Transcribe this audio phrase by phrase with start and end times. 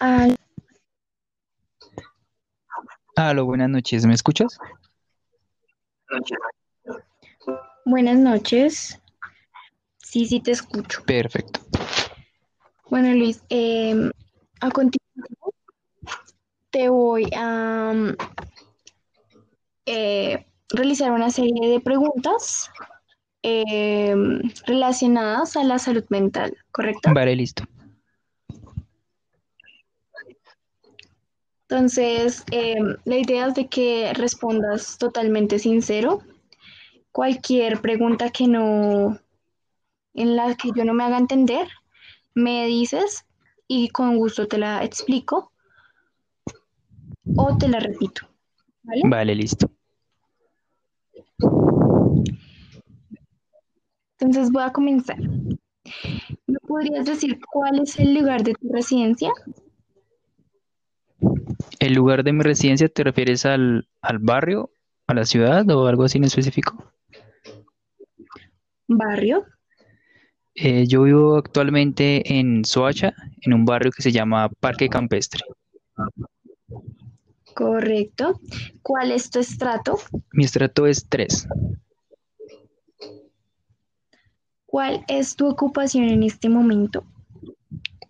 [0.00, 0.36] Al-
[3.16, 4.58] Aló, buenas noches, ¿me escuchas?
[7.84, 8.98] buenas noches.
[9.98, 11.02] Sí, sí, te escucho.
[11.04, 11.60] Perfecto.
[12.88, 14.10] Bueno, Luis, em,
[14.60, 15.36] a continuación
[16.70, 18.16] te voy a mm,
[19.86, 22.70] eh, realizar una serie de preguntas
[23.42, 27.12] em, relacionadas a la salud mental, ¿correcto?
[27.12, 27.64] Vale, listo.
[31.70, 36.20] Entonces, em, la idea es de que respondas totalmente sincero.
[37.12, 39.20] Cualquier pregunta que no,
[40.14, 41.68] en la que yo no me haga entender,
[42.34, 43.24] me dices
[43.68, 45.52] y con gusto te la explico
[47.36, 48.22] o te la repito,
[48.82, 49.02] ¿vale?
[49.04, 49.70] Vale, listo.
[54.18, 55.20] Entonces voy a comenzar.
[55.20, 59.30] ¿Me podrías decir cuál es el lugar de tu residencia?
[61.80, 64.70] ¿El lugar de mi residencia te refieres al, al barrio,
[65.06, 66.92] a la ciudad o algo así en específico?
[68.86, 69.46] Barrio.
[70.54, 75.40] Eh, yo vivo actualmente en Soacha, en un barrio que se llama Parque Campestre.
[77.54, 78.38] Correcto.
[78.82, 79.98] ¿Cuál es tu estrato?
[80.32, 81.48] Mi estrato es 3.
[84.66, 87.04] ¿Cuál es tu ocupación en este momento?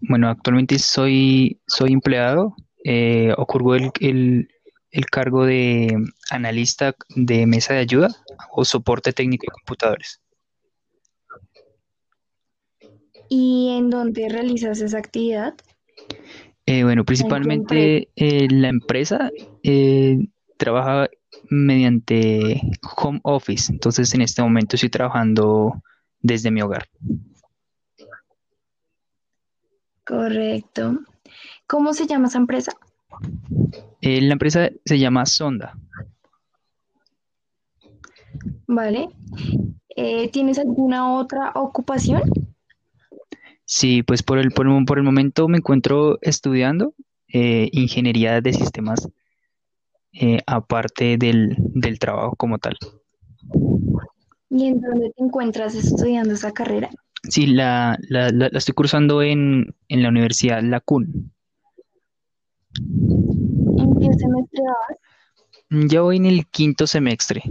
[0.00, 2.56] Bueno, actualmente soy, soy empleado.
[2.84, 4.48] Eh, ocurrió el, el-
[4.92, 5.96] el cargo de
[6.30, 8.08] analista de mesa de ayuda
[8.52, 10.20] o soporte técnico de computadores.
[13.28, 15.54] ¿Y en dónde realizas esa actividad?
[16.66, 19.30] Eh, bueno, principalmente eh, la empresa
[19.62, 20.18] eh,
[20.56, 21.08] trabaja
[21.44, 22.60] mediante
[22.96, 25.82] home office, entonces en este momento estoy trabajando
[26.20, 26.88] desde mi hogar.
[30.04, 30.98] Correcto.
[31.70, 32.72] ¿Cómo se llama esa empresa?
[34.00, 35.78] Eh, la empresa se llama Sonda.
[38.66, 39.10] Vale.
[39.94, 42.22] Eh, ¿tienes alguna otra ocupación?
[43.64, 46.94] Sí, pues por el, por el, por el momento me encuentro estudiando
[47.32, 49.08] eh, ingeniería de sistemas
[50.46, 52.76] aparte del, del trabajo como tal.
[54.50, 56.90] ¿Y en dónde te encuentras estudiando esa carrera?
[57.28, 61.32] Sí, la, la, la- la estoy cursando en, en la Universidad La CUN.
[62.76, 64.98] ¿En qué semestre vas?
[65.70, 67.42] Ya voy en el quinto semestre.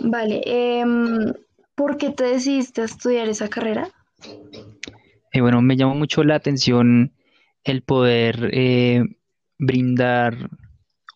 [0.00, 0.42] Vale.
[0.44, 1.32] em,
[1.74, 3.90] ¿por qué te decidiste a estudiar esa carrera?
[5.32, 7.12] Y bueno, me llama mucho la atención
[7.64, 9.04] el poder eh,
[9.58, 10.50] brindar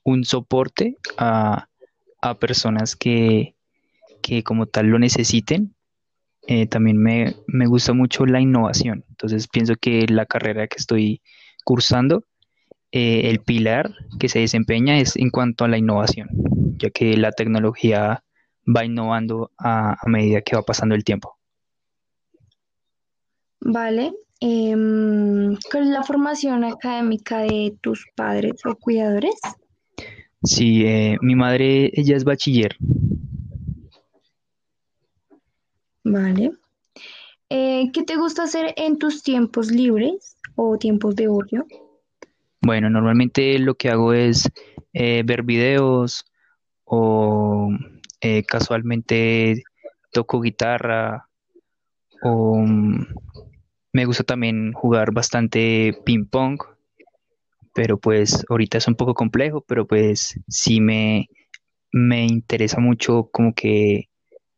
[0.05, 1.69] un soporte a,
[2.21, 3.55] a personas que,
[4.22, 5.75] que como tal lo necesiten.
[6.47, 9.05] Eh, también me, me gusta mucho la innovación.
[9.11, 11.23] Entonces pienso que la carrera que estoy
[11.65, 12.25] cursando,
[12.93, 16.28] eh, el pilar que se desempeña es en cuanto a la innovación,
[16.78, 18.25] ya que la tecnología
[18.67, 21.39] va innovando a, a medida que va pasando el tiempo.
[23.61, 24.12] Vale.
[24.41, 29.34] em, ¿cuál es la formación académica de tus padres o cuidadores?
[30.43, 32.77] Sí, eh, mi madre, ella es bachiller.
[36.05, 36.53] Vale.
[37.49, 41.66] Eh, ¿qué te gusta hacer en tus tiempos libres o tiempos de ocio?
[42.62, 44.49] Bueno, normalmente lo que hago es
[44.93, 46.25] eh, ver videos
[46.84, 47.71] o
[48.21, 49.62] eh, casualmente
[50.12, 51.28] toco guitarra
[52.22, 53.06] o mm,
[53.93, 56.60] me gusta también jugar bastante ping pong,
[57.75, 61.28] pero pues ahorita es un poco complejo, pero pues sí me,
[61.91, 64.09] me interesa mucho como que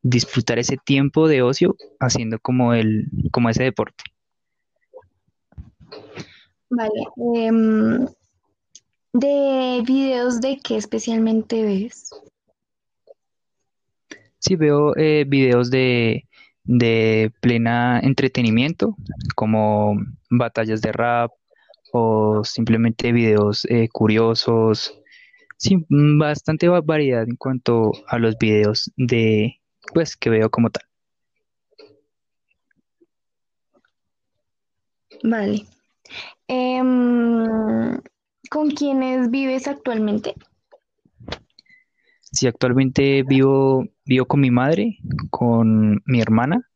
[0.02, 4.04] disfrutar ese tiempo de ocio haciendo como el, como ese deporte.
[6.70, 7.04] Vale.
[7.36, 8.06] em,
[9.12, 12.10] ¿de videos de qué especialmente ves?
[14.38, 16.26] Sí, veo eh, videos de,
[16.64, 18.96] de plena entretenimiento,
[19.36, 19.94] como
[20.30, 21.30] batallas de rap
[21.92, 24.98] o simplemente videos eh, curiosos.
[25.58, 29.60] Sí, bastante va- variedad en cuanto a los videos de,
[29.92, 30.84] pues, que veo como tal.
[35.22, 35.66] Vale.
[36.48, 37.98] Em,
[38.50, 40.34] ¿con quiénes vives actualmente?
[42.20, 44.98] Sí, actualmente vivo, vivo con mi madre,
[45.30, 46.68] con mi hermana,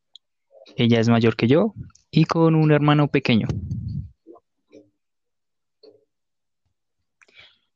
[0.76, 1.74] ella es mayor que yo,
[2.10, 3.48] y con un hermano pequeño.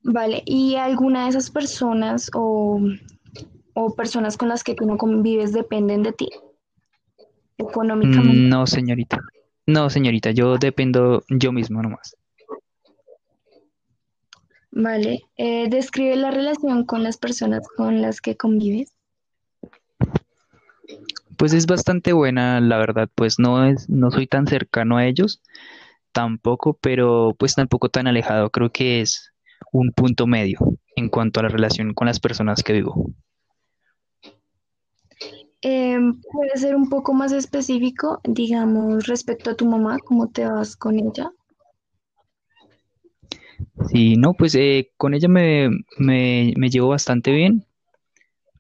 [0.02, 0.42] Vale.
[0.46, 2.81] ¿Y alguna de esas personas o,
[3.82, 6.29] o personas con las que tú no convives dependen de ti
[7.56, 8.49] económicamente?
[8.49, 9.21] No, señorita.
[9.67, 12.17] No, señorita, yo dependo yo mismo nomás.
[14.71, 15.23] Vale.
[15.37, 18.93] Eh, describe la relación con las personas con las que convives.
[21.37, 25.41] Pues es bastante buena, la verdad, pues no es, no soy tan cercano a ellos,
[26.12, 28.50] tampoco, pero pues tampoco tan alejado.
[28.50, 29.33] Creo que es
[29.73, 30.59] un punto medio
[30.97, 33.12] en cuanto a la relación con las personas que vivo.
[35.62, 40.75] Em, puede ser un poco más específico, digamos, respecto a tu mamá, ¿cómo te vas
[40.75, 41.31] con ella?
[43.89, 45.69] Sí, no, pues eh, con ella me,
[45.99, 47.67] me, llevo bastante bien.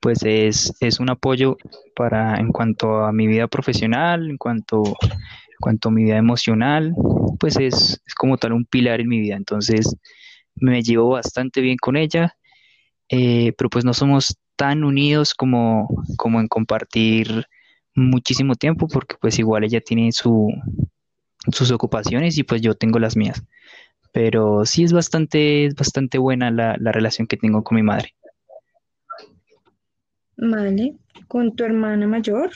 [0.00, 1.56] Pues es, es un apoyo
[1.94, 6.94] para en cuanto a mi vida profesional, en cuanto, en cuanto a mi vida emocional,
[7.38, 9.36] pues es, es como tal un pilar en mi vida.
[9.36, 9.94] Entonces
[10.54, 12.36] me llevo bastante bien con ella,
[13.08, 17.46] eh, pero pues no somos tan unidos como, como en compartir
[17.94, 20.52] muchísimo tiempo, porque pues igual ella tiene su,
[21.50, 23.42] sus ocupaciones y pues yo tengo las mías.
[24.12, 28.14] Pero sí es bastante, es bastante buena la, la relación que tengo con mi madre.
[30.36, 30.94] Vale.
[31.26, 32.50] ¿Con tu hermana mayor?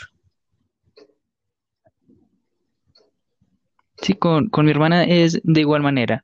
[4.02, 6.22] Sí, con, con mi hermana es de igual manera.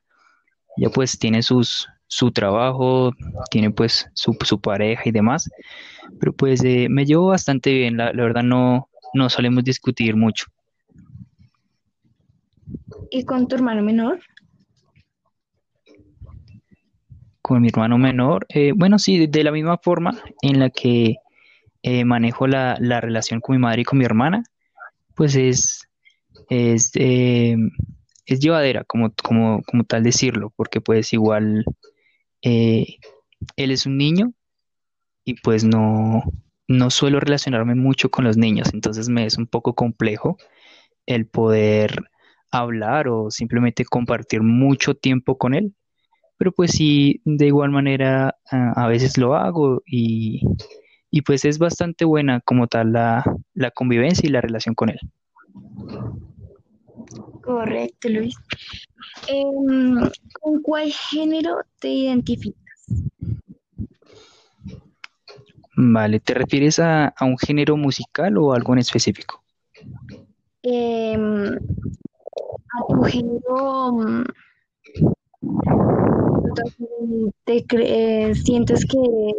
[0.77, 3.13] Ella pues tiene sus, su trabajo,
[3.49, 5.49] tiene pues su, su pareja y demás,
[6.19, 10.47] pero pues eh, me llevo bastante bien, la, la verdad no, no solemos discutir mucho.
[13.09, 14.19] ¿Y con tu hermano menor?
[17.41, 21.15] Con mi hermano menor, eh, bueno, sí, de la misma forma en la que
[21.81, 24.43] eh, manejo la, la relación con mi madre y con mi hermana,
[25.15, 25.87] pues es,
[26.49, 27.55] es, eh,
[28.25, 31.63] es llevadera, como, como, como tal decirlo, porque pues igual
[32.41, 32.97] eh,
[33.55, 34.33] él es un niño
[35.23, 36.23] y pues no,
[36.67, 40.37] no suelo relacionarme mucho con los niños, entonces me es un poco complejo
[41.05, 41.95] el poder
[42.51, 45.73] hablar o simplemente compartir mucho tiempo con él,
[46.37, 50.41] pero pues sí, de igual manera a, veces lo hago y,
[51.09, 53.23] y pues es bastante buena como tal la,
[53.53, 54.99] la convivencia y la relación con él.
[57.41, 58.35] Correcto, Luis.
[59.33, 60.09] Em,
[60.41, 62.59] ¿con cuál género te identificas?
[65.77, 69.41] Vale, ¿te refieres a, a un género musical o algo en específico?
[70.63, 74.25] Em, ¿a tu género
[77.45, 78.97] te eh, sientes que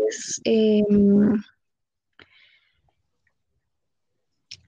[0.09, 1.39] es em,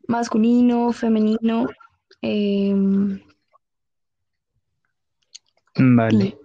[0.06, 1.66] masculino, femenino?
[2.20, 3.33] Em, sí.
[5.76, 6.36] Vale,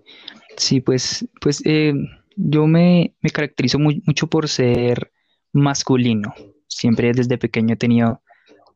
[0.58, 1.94] sí, pues, pues eh,
[2.36, 5.12] yo me, me caracterizo muy- mucho por ser
[5.54, 6.34] masculino.
[6.68, 8.22] Siempre desde pequeño he tenido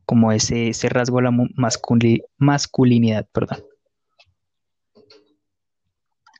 [0.06, 3.64] como ese, ese rasgo a la masculi- masculinidad, perdón.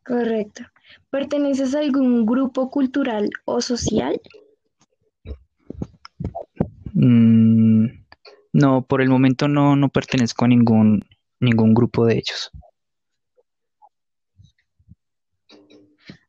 [0.05, 0.65] Correcto.
[1.11, 4.21] ¿Perteneces a algún grupo cultural o social?
[6.93, 7.87] Mm,
[8.53, 11.05] no, por el momento no, no pertenezco a ningún,
[11.41, 12.51] ningún grupo de ellos.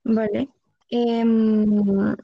[0.05, 0.49] Vale.
[0.91, 2.15] Em,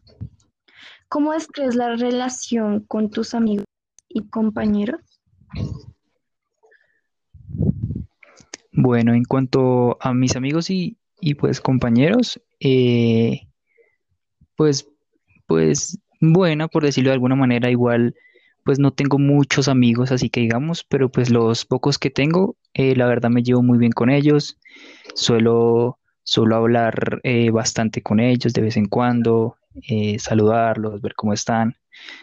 [1.09, 3.65] ¿cómo describes la relación con tus amigos
[4.07, 5.01] y compañeros?
[8.71, 13.47] Bueno, en cuanto a mis amigos y, y pues compañeros, eh,
[14.55, 14.87] pues,
[15.47, 18.15] pues buena, por decirlo de alguna manera, igual,
[18.63, 22.95] pues no tengo muchos amigos, así que digamos, pero pues los pocos que tengo, eh,
[22.95, 24.59] la verdad me llevo muy bien con ellos,
[25.15, 31.33] suelo, suelo hablar eh, bastante con ellos de vez en cuando, eh, saludarlos, ver cómo
[31.33, 31.75] están.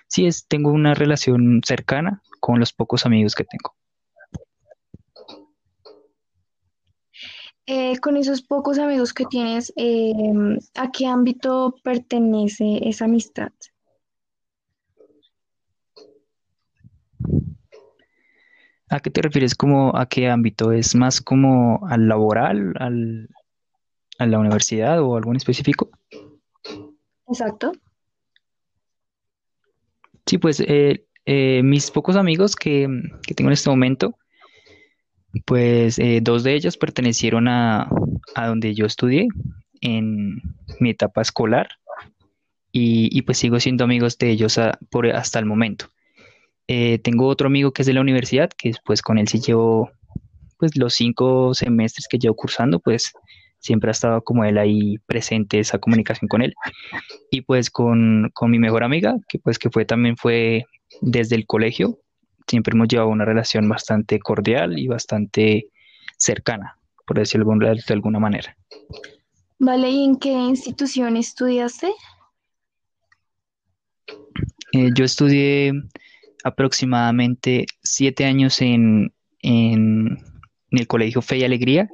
[0.06, 3.74] Sí, es, tengo una relación cercana con los pocos amigos que tengo.
[7.66, 13.52] Eh, con esos pocos amigos que tienes, em, ¿a qué ámbito pertenece esa amistad?
[18.90, 20.72] ¿A qué te refieres como a qué ámbito?
[20.72, 23.28] ¿Es más como al laboral, al,
[24.18, 25.90] a la universidad o algo en específico?
[27.28, 27.72] Exacto.
[30.26, 32.88] Sí, pues eh, eh, mis pocos amigos que,
[33.26, 34.14] que tengo en este momento,
[35.46, 37.88] pues eh, dos de ellos pertenecieron a,
[38.34, 39.28] a donde yo estudié
[39.80, 40.42] en
[40.80, 41.68] mi etapa escolar
[42.72, 45.86] y, y pues sigo siendo amigos de ellos a- por, hasta el momento.
[47.02, 49.90] Tengo otro amigo que es de la universidad, que pues con él sí llevo
[50.58, 53.12] pues los cinco semestres que llevo cursando, pues
[53.68, 56.54] siempre ha estado como él ahí presente esa comunicación con él.
[57.30, 60.64] Y pues con, con mi mejor amiga, que pues que fue también fue
[61.02, 61.98] desde el colegio,
[62.46, 65.68] siempre hemos llevado una relación bastante cordial y bastante
[66.16, 68.56] cercana, por decirlo de alguna manera.
[69.58, 71.88] Vale, ¿y en qué institución estudiaste?
[74.72, 75.72] Eh, yo estudié
[76.44, 80.18] aproximadamente siete años en, en,
[80.70, 81.88] el Colegio Fe y Alegría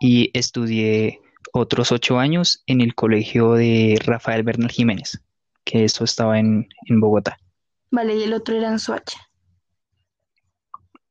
[0.00, 1.20] y estudié
[1.52, 5.22] otros ocho años en el Colegio de Rafael Bernal Jiménez,
[5.64, 7.38] que eso estaba en, en Bogotá.
[7.90, 9.18] Vale, y el otro era en Soacha.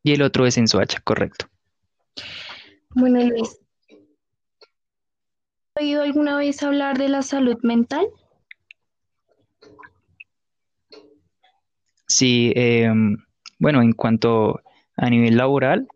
[0.04, 1.48] Y el otro es en Soacha, correcto.
[2.92, 3.60] Bueno, Luis,
[5.76, 8.08] ¿has oído alguna vez hablar de la salud mental?
[12.08, 13.18] Sí, em,
[13.60, 14.62] bueno, en cuanto
[14.96, 15.88] a nivel laboral,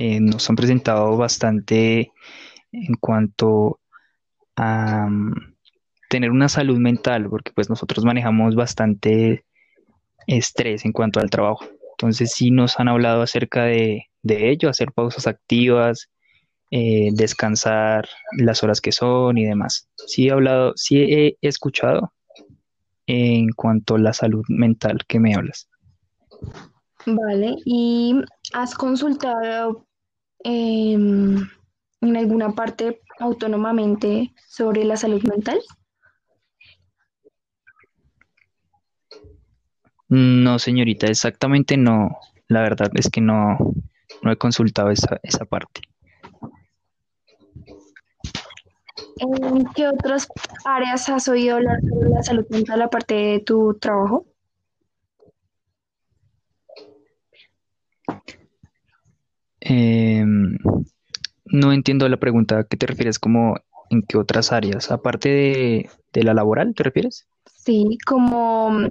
[0.00, 2.10] eh, nos han presentado bastante
[2.72, 3.80] en cuanto
[4.56, 5.56] a mm,
[6.08, 9.44] tener una salud mental, porque pues nosotros manejamos bastante
[10.26, 11.66] estrés en cuanto al trabajo.
[11.98, 16.08] Entonces sí nos han hablado acerca de, de ello, hacer pausas activas,
[16.70, 19.86] eh, descansar las horas que son y demás.
[20.06, 22.14] Sí he hablado, sí he escuchado
[23.06, 25.68] en cuanto a la salud mental que me hablas.
[27.04, 28.14] Vale, ¿y
[28.54, 29.86] has consultado
[30.44, 31.36] em,
[32.00, 35.60] en alguna parte autónomamente sobre la salud mental?
[40.08, 42.18] No, señorita, exactamente no.
[42.48, 43.56] La verdad es que no,
[44.22, 45.82] no he consultado esa, esa parte.
[49.18, 50.26] ¿En qué otras
[50.64, 54.24] áreas has oído hablar de la salud mental aparte de tu trabajo?
[59.60, 60.58] Em,
[61.44, 62.60] no entiendo la pregunta.
[62.60, 63.18] ¿A qué te refieres?
[63.18, 63.56] ¿Como
[63.90, 64.90] en qué otras áreas?
[64.90, 67.26] Aparte de, de la laboral, ¿te refieres?
[67.46, 68.88] Sí, como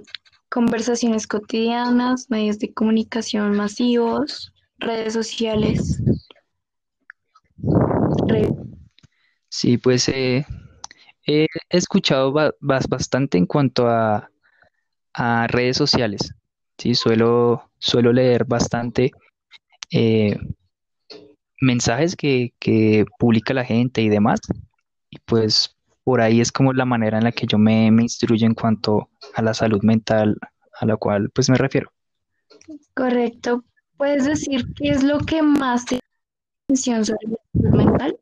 [0.48, 6.02] conversaciones cotidianas, medios de comunicación masivos, redes sociales.
[8.26, 8.52] redes
[9.48, 10.46] Sí, pues eh,
[11.26, 14.30] he escuchado bastante en cuanto a,
[15.48, 16.32] redes sociales.
[16.78, 19.10] Sí, suelo, suelo leer bastante
[19.90, 20.38] eh,
[21.60, 24.40] mensajes que, que publica la gente y demás.
[25.10, 28.46] Y pues por ahí es como la manera en la que yo me, me instruyo
[28.46, 30.36] en cuanto a la salud mental
[30.80, 31.92] a la cual pues me refiero.
[32.94, 33.64] Correcto.
[33.96, 36.00] ¿Puedes decir qué es lo que más te
[36.66, 38.18] atención sobre la salud mental?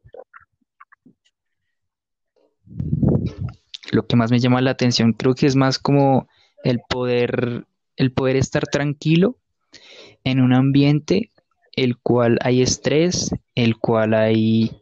[3.93, 6.29] Lo que más me llama la atención creo que es más como
[6.65, 7.67] el poder,
[7.97, 9.37] el poder estar tranquilo
[10.25, 11.31] en un ambiente
[11.83, 14.81] el cual hay estrés, el cual hay,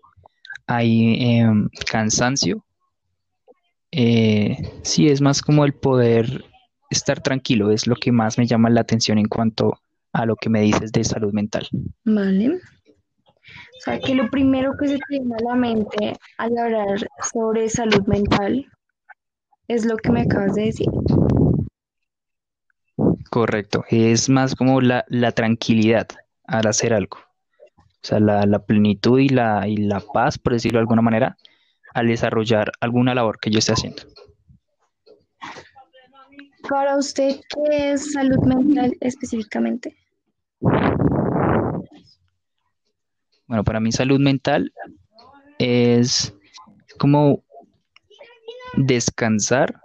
[0.67, 2.65] hay em, cansancio.
[3.91, 6.45] Eh, sí, es más como el poder
[6.91, 9.79] estar tranquilo, es lo que más me llama la atención en cuanto
[10.13, 11.69] a lo que me dices de salud mental.
[12.05, 12.55] Vale.
[12.55, 17.69] O sea, que lo primero que se te viene a la mente al hablar sobre
[17.69, 18.67] salud mental
[19.69, 20.89] es lo que me acabas de decir.
[23.31, 26.09] Correcto, es más como la, tranquilidad
[26.47, 27.19] al hacer algo.
[27.79, 31.37] O sea, la, plenitud y la, y la paz, por decirlo de alguna manera,
[31.93, 34.03] al desarrollar alguna labor que yo esté haciendo.
[36.69, 39.97] Para usted, ¿qué es salud mental específicamente?
[43.47, 44.73] Bueno, para mí salud mental
[45.59, 46.35] es
[46.99, 47.45] como
[48.77, 49.81] descansar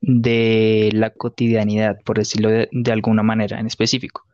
[0.00, 4.24] de la cotidianidad, por decirlo de, alguna manera en específico.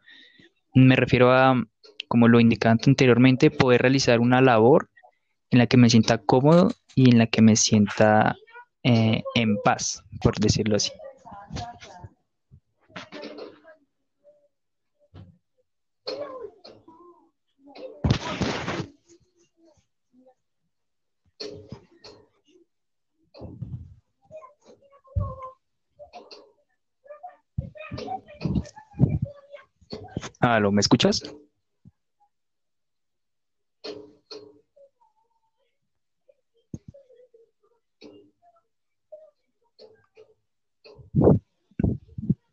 [0.76, 1.54] Me refiero a,
[2.06, 4.90] como lo indicaba anteriormente, poder realizar una labor
[5.50, 8.36] en la que me sienta cómodo y en la que me sienta
[8.82, 10.92] eh, en paz, por decirlo así.
[30.40, 31.22] Aló, ¿me escuchas?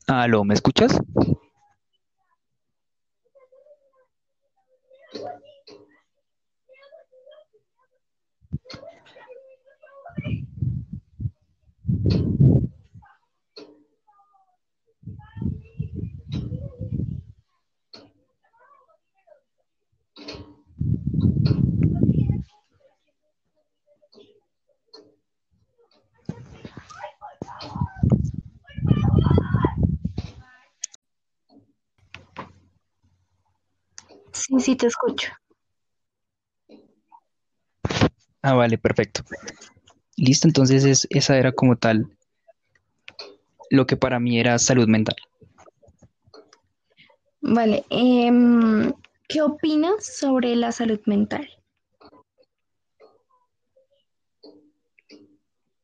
[0.07, 0.99] Aló, ¿me escuchas?
[34.63, 35.29] Sí, te escucho.
[38.41, 39.21] Ah, vale, perfecto.
[40.15, 42.15] Listo, entonces es, esa era como tal
[43.69, 45.17] lo que para mí era salud mental.
[47.41, 48.93] Vale, em,
[49.27, 51.45] ¿qué opinas sobre la salud mental?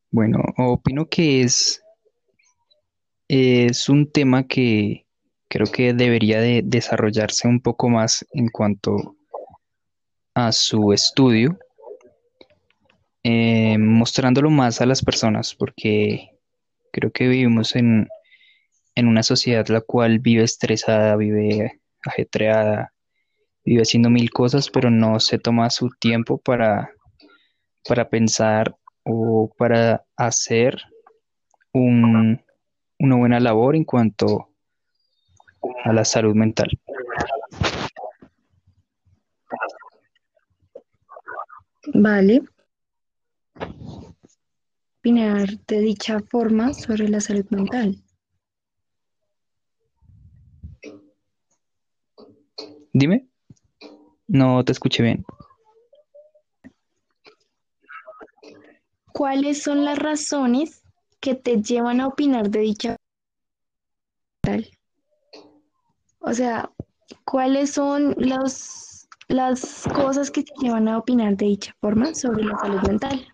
[0.10, 1.84] Bueno, opino que es,
[3.28, 5.06] es un tema que
[5.50, 9.16] creo que debería de desarrollarse un poco más en cuanto
[10.36, 11.58] a su estudio,
[13.24, 16.30] eh, mostrándolo más a las personas, porque
[16.92, 18.08] creo que vivimos en,
[18.96, 22.94] en una sociedad la cual vive estresada, vive ajetreada,
[23.66, 26.92] vive haciendo mil cosas, pero no se toma su tiempo para,
[27.88, 30.78] para pensar o para hacer
[31.74, 32.42] un-
[33.00, 34.49] una buena labor en cuanto
[35.84, 36.70] a la salud mental.
[41.94, 42.44] Vale.
[45.00, 48.04] Opinar de dicha forma sobre la salud mental.
[52.92, 53.28] Dime,
[54.28, 55.26] no te escuché bien.
[59.14, 60.84] ¿Cuáles son las razones
[61.20, 62.96] que te llevan a opinar de dicha
[64.44, 64.70] mental?
[66.20, 66.70] O sea,
[67.26, 68.16] ¿cuáles son
[69.28, 73.28] las cosas que te llevan a opinar de dicha forma sobre la salud mental?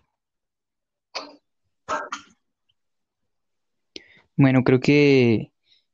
[4.36, 5.52] Bueno, creo que,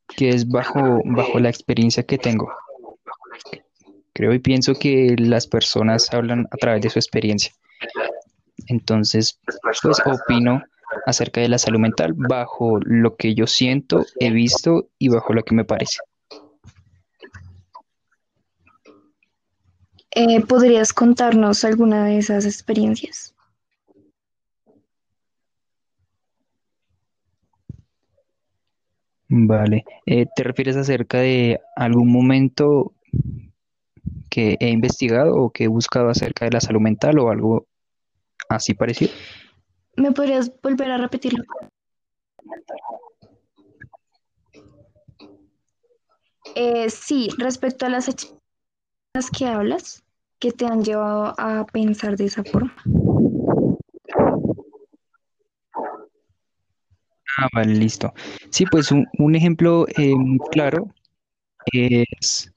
[0.08, 2.50] que es bajo, bajo la experiencia que tengo.
[4.12, 7.52] Creo y pienso que las personas hablan a través de su experiencia.
[8.66, 9.40] Entonces,
[9.82, 10.62] pues opino
[11.06, 15.42] acerca de la salud mental bajo lo que yo siento, he visto y bajo lo
[15.44, 15.98] que me parece.
[20.14, 23.34] Eh, ¿podrías contarnos alguna de esas experiencias?
[29.28, 29.86] Vale.
[30.04, 32.92] Eh, ¿te refieres acerca de algún momento
[34.28, 37.66] que he investigado o que he buscado acerca de la salud mental o algo
[38.50, 39.12] así parecido?
[39.96, 41.42] ¿Me podrías volver a repetirlo?
[46.54, 48.41] Eh, sí, respecto a las experiencias
[49.30, 50.02] que hablas,
[50.38, 52.74] que te han llevado a pensar de esa forma.
[57.36, 58.12] Ah, vale, listo.
[58.50, 60.88] Sí, pues un, ejemplo eh, muy claro
[61.72, 62.50] es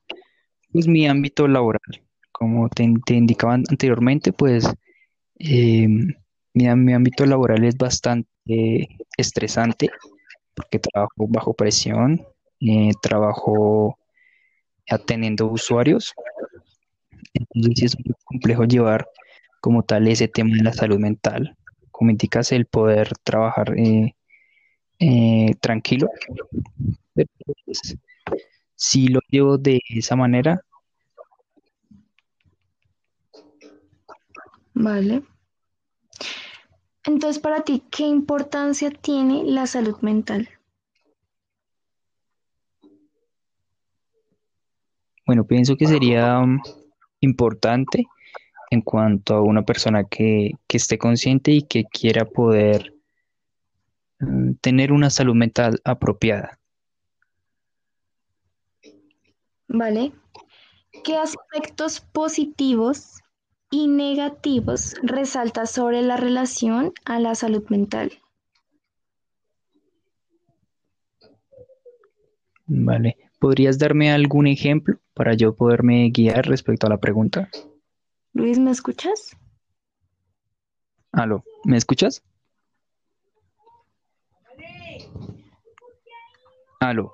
[0.72, 1.82] pues, mi ámbito laboral.
[2.32, 4.66] Como te, te indicaba anteriormente, pues
[5.38, 5.88] mi,
[6.54, 8.88] mi ámbito laboral es bastante
[9.18, 9.90] estresante
[10.54, 12.26] porque trabajo bajo presión,
[12.62, 13.98] eh, trabajo
[14.90, 16.14] atendiendo usuarios,
[17.36, 19.08] entonces sí es muy complejo llevar
[19.62, 21.56] como tal ese tema de la salud mental.
[21.92, 24.16] Como indicas, el poder trabajar eh,
[25.00, 26.10] eh, tranquilo,
[27.14, 27.30] pero,
[27.66, 27.98] pues,
[28.76, 30.62] si lo llevo de esa manera,
[34.78, 35.24] Vale.
[37.06, 40.50] Entonces, para ti, ¿qué importancia tiene la salud mental?
[45.26, 46.60] bueno, pienso que sería um,
[47.26, 48.06] importante
[48.72, 52.94] en cuanto a una persona que, que esté consciente y que quiera poder
[54.20, 56.60] mm, tener una salud mental apropiada.
[59.68, 60.14] ¿Vale?
[61.04, 63.22] ¿Qué aspectos positivos
[63.72, 68.12] y negativos resaltas sobre la relación a la salud mental?
[72.68, 73.25] Vale.
[73.40, 77.50] ¿Podrías darme algún ejemplo para yo poderme guiar respecto a la pregunta?
[78.34, 79.36] Luis, ¿me escuchas?
[81.12, 82.24] Aló, ¿me escuchas?
[86.80, 87.12] Aló,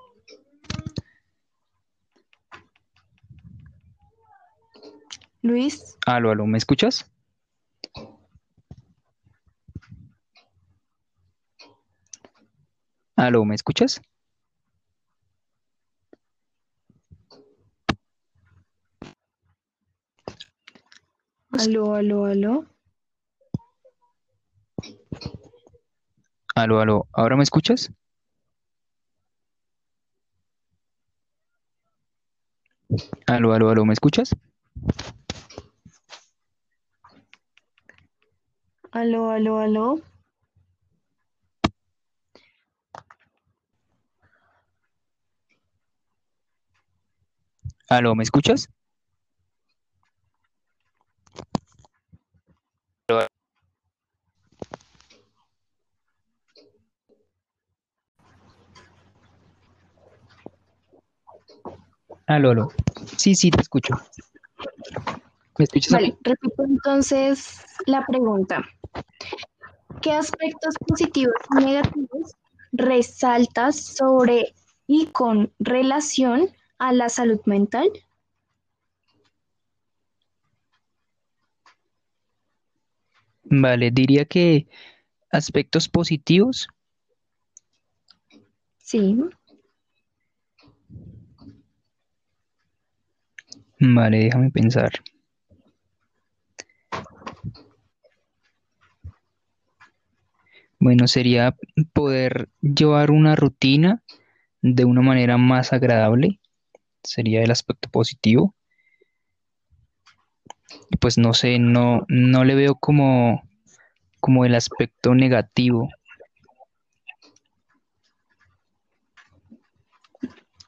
[5.40, 7.10] Luis, aló, aló, ¿me escuchas?
[13.16, 14.00] Aló, ¿me escuchas?
[21.52, 22.66] Aló, aló, aló.
[26.54, 27.90] Aló, aló, ¿ahora me escuchas?
[33.26, 34.34] Aló, aló, aló, ¿me escuchas?
[38.90, 40.00] Aló, aló, aló.
[47.88, 48.68] Aló, ¿me escuchas?
[62.26, 62.68] Aló, aló.
[63.16, 63.94] Sí, sí, te escucho.
[65.58, 65.92] ¿Me escuchas?
[65.92, 68.64] Vale, repito entonces la pregunta.
[70.00, 72.34] ¿Qué aspectos positivos y negativos
[72.72, 74.54] resaltas sobre
[74.86, 77.90] y con relación a la salud mental?
[83.44, 84.66] Vale, diría que
[85.30, 86.68] aspectos positivos.
[88.78, 89.18] Sí,
[93.84, 94.92] Vale, déjame pensar.
[100.78, 101.56] Bueno, sería
[101.92, 104.04] poder llevar una rutina
[104.60, 106.38] de una manera más agradable.
[107.02, 108.54] Sería el aspecto positivo.
[111.00, 113.42] Pues no sé, no, no le veo como,
[114.20, 115.88] como el aspecto negativo.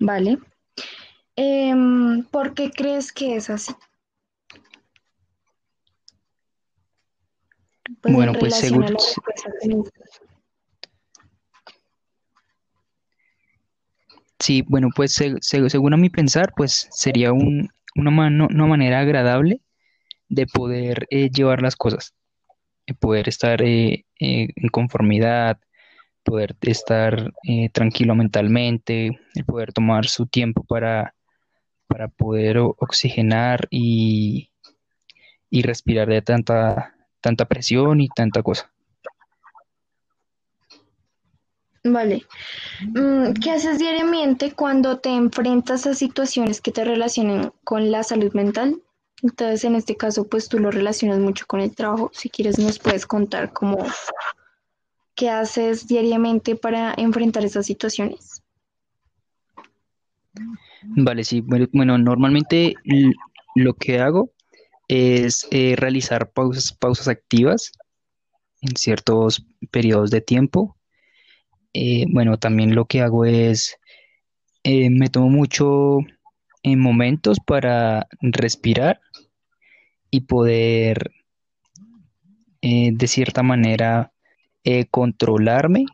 [0.01, 0.39] vale.
[1.37, 3.73] Em, ¿por qué crees que es así?
[8.01, 8.97] Pues en Bueno, pues seguro,
[14.39, 18.67] sí, bueno, pues se- se- según a mi pensar, pues sería un- una, mano- una
[18.67, 19.61] manera agradable
[20.29, 22.15] de poder eh, llevar las cosas,
[22.87, 25.59] de poder estar eh, eh, en conformidad,
[26.25, 31.15] poder estar eh, tranquilo mentalmente, el poder tomar su tiempo para,
[31.87, 34.51] para poder oxigenar y,
[35.51, 38.71] y respirar de tanta, tanta presión y tanta cosa.
[41.85, 42.25] Vale.
[42.81, 48.33] Mm, ¿Qué haces diariamente cuando te enfrentas a situaciones que te relacionen con la salud
[48.33, 48.81] mental?
[49.23, 52.11] Entonces, en este caso, pues tú lo relacionas mucho con el trabajo.
[52.15, 53.79] Si quieres, nos puedes contar cómo,
[55.15, 58.43] qué haces diariamente para enfrentar esas situaciones.
[60.97, 62.75] Vale, sí, bueno, normalmente
[63.55, 64.33] lo que hago
[64.89, 67.73] es eh, realizar pausas, pausas activas
[68.61, 70.77] en ciertos periodos de tiempo.
[71.73, 73.77] Eh, bueno, también lo que hago es,
[74.63, 75.99] eh, me tomo mucho
[76.63, 79.01] en momentos para respirar
[80.11, 81.11] y poder,
[82.63, 84.13] de cierta manera,
[84.91, 85.85] controlarme,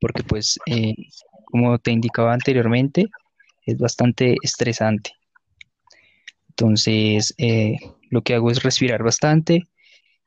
[0.00, 0.58] porque pues,
[1.46, 3.06] como te indicaba anteriormente,
[3.66, 5.12] es bastante estresante.
[6.50, 7.76] Entonces, eh,
[8.10, 9.68] lo que hago es respirar bastante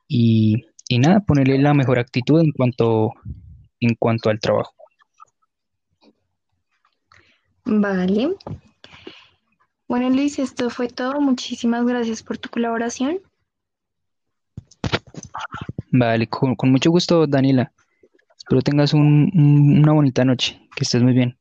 [0.07, 3.13] y, y nada, ponerle la mejor actitud en cuanto,
[3.79, 4.73] en cuanto al trabajo.
[7.65, 8.35] Vale.
[9.87, 11.21] Bueno, Luis, esto fue todo.
[11.21, 13.19] Muchísimas gracias por tu colaboración.
[15.91, 17.71] Vale, con, con mucho gusto, Daniela.
[18.37, 21.37] Espero tengas un- un- una bonita noche, que estés muy bien.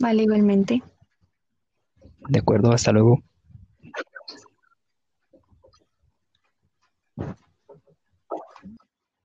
[0.00, 0.82] Vale, igualmente.
[2.28, 3.22] De acuerdo, hasta luego.